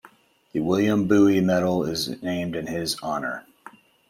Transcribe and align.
The 0.51 0.61
William 0.61 1.07
Bowie 1.07 1.41
Medal 1.41 1.83
is 1.85 2.19
named 2.23 2.55
in 2.55 2.65
his 2.65 2.97
honor. 3.03 3.45